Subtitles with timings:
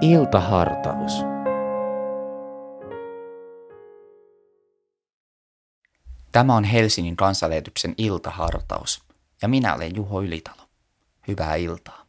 [0.00, 1.12] Iltahartaus.
[6.32, 9.02] Tämä on Helsingin kansanlähetyksen iltahartaus
[9.42, 10.62] ja minä olen Juho Ylitalo.
[11.28, 12.06] Hyvää iltaa.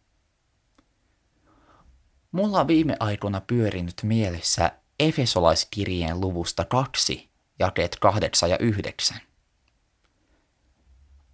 [2.31, 7.29] Mulla on viime aikoina pyörinyt mielessä Efesolaiskirjeen luvusta kaksi,
[7.59, 9.21] jakeet kahdeksan ja yhdeksän.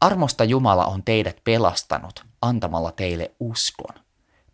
[0.02, 4.05] Armosta Jumala on teidät pelastanut antamalla teille uskon.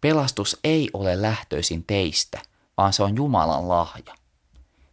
[0.02, 2.41] Pelastus ei ole lähtöisin teistä,
[2.77, 4.16] vaan se on Jumalan lahja.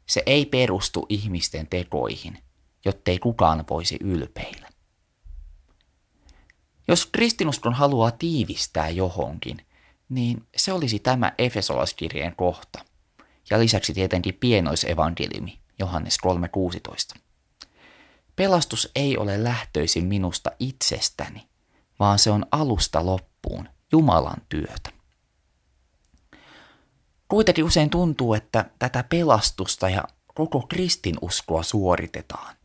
[0.07, 2.39] Se ei perustu ihmisten tekoihin,
[2.85, 4.69] jottei kukaan voisi ylpeillä.
[6.89, 9.67] Jos kristinuskon haluaa tiivistää johonkin,
[10.09, 12.85] niin se olisi tämä Efesolaiskirjeen kohta.
[13.51, 16.17] Ja lisäksi tietenkin pienoisevankeliumi, Johannes
[17.17, 17.21] 3.16.
[18.37, 21.49] Pelastus ei ole lähtöisin minusta itsestäni,
[21.99, 24.98] vaan se on alusta loppuun Jumalan työtä.
[27.29, 32.57] Kuitenkin usein tuntuu, että tätä pelastusta ja koko kristinuskoa suoritetaan.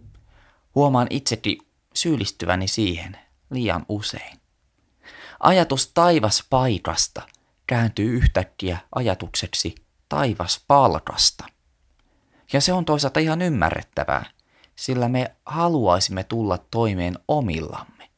[0.75, 1.57] Huomaan itsekin
[1.93, 3.17] syyllistyväni siihen
[3.49, 4.39] liian usein.
[5.39, 7.21] Ajatus taivaspaikasta
[7.67, 9.75] kääntyy yhtäkkiä ajatukseksi
[10.09, 11.45] taivaspalkasta.
[12.53, 14.25] Ja se on toisaalta ihan ymmärrettävää,
[14.75, 18.09] sillä me haluaisimme tulla toimeen omillamme.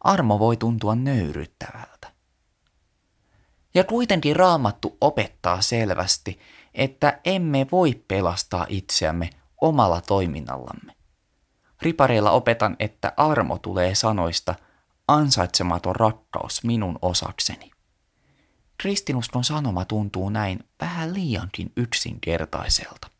[0.00, 1.97] Armo voi tuntua nöyryttävältä.
[3.78, 6.40] Ja kuitenkin raamattu opettaa selvästi,
[6.74, 10.92] että emme voi pelastaa itseämme omalla toiminnallamme.
[11.82, 14.54] Ripareilla opetan, että armo tulee sanoista
[15.08, 17.70] ansaitsematon rakkaus minun osakseni.
[18.78, 23.10] Kristinuskon sanoma tuntuu näin vähän liiankin yksinkertaiselta.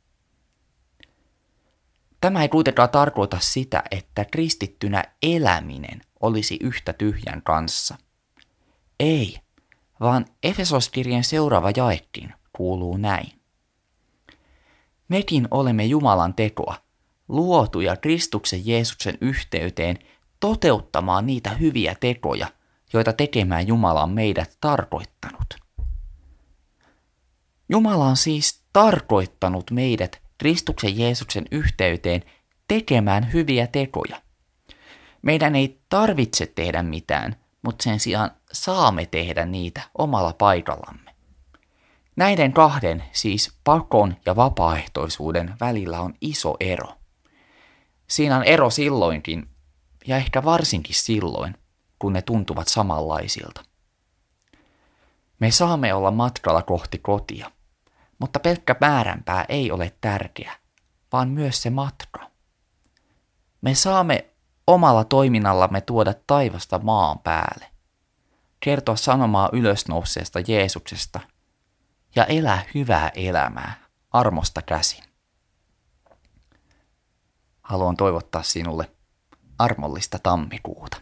[2.20, 7.96] Tämä ei kuitenkaan tarkoita sitä, että kristittynä eläminen olisi yhtä tyhjän kanssa.
[9.00, 9.40] Ei,
[10.00, 13.32] vaan Efesoskirjan seuraava jaettiin kuuluu näin.
[15.08, 16.74] Mekin olemme Jumalan tekoa,
[17.28, 19.98] luotuja Kristuksen Jeesuksen yhteyteen
[20.40, 22.46] toteuttamaan niitä hyviä tekoja,
[22.92, 25.54] joita tekemään Jumala on meidät tarkoittanut.
[27.68, 32.22] Jumala on siis tarkoittanut meidät Kristuksen Jeesuksen yhteyteen
[32.68, 34.22] tekemään hyviä tekoja.
[35.22, 37.36] Meidän ei tarvitse tehdä mitään,
[37.68, 41.14] mutta sen sijaan saamme tehdä niitä omalla paikallamme.
[42.16, 46.94] Näiden kahden, siis pakon ja vapaaehtoisuuden välillä on iso ero.
[48.06, 49.48] Siinä on ero silloinkin,
[50.06, 51.54] ja ehkä varsinkin silloin,
[51.98, 53.64] kun ne tuntuvat samanlaisilta.
[55.40, 57.50] Me saamme olla matkalla kohti kotia,
[58.18, 60.52] mutta pelkkä määränpää ei ole tärkeä,
[61.12, 62.30] vaan myös se matka.
[63.60, 64.27] Me saamme
[64.68, 67.66] omalla toiminnallamme tuoda taivasta maan päälle,
[68.60, 71.20] kertoa sanomaa ylösnouseesta Jeesuksesta
[72.16, 73.74] ja elää hyvää elämää
[74.10, 75.04] armosta käsin.
[77.62, 78.90] Haluan toivottaa sinulle
[79.58, 80.96] armollista tammikuuta.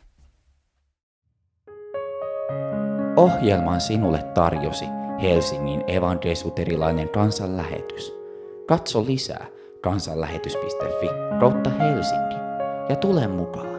[3.16, 4.84] Ohjelman sinulle tarjosi
[5.22, 8.12] Helsingin evankelisuterilainen kansanlähetys.
[8.68, 9.46] Katso lisää
[9.82, 11.08] kansanlähetys.fi
[11.40, 12.45] kautta Helsinki
[12.88, 13.75] ja tule mukaan.